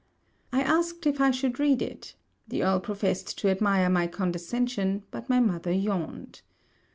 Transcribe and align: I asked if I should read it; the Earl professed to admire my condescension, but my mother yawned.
I 0.51 0.63
asked 0.63 1.05
if 1.05 1.21
I 1.21 1.29
should 1.29 1.59
read 1.59 1.79
it; 1.79 2.15
the 2.47 2.63
Earl 2.63 2.79
professed 2.79 3.37
to 3.37 3.49
admire 3.49 3.87
my 3.87 4.07
condescension, 4.07 5.03
but 5.11 5.29
my 5.29 5.39
mother 5.39 5.71
yawned. 5.73 6.41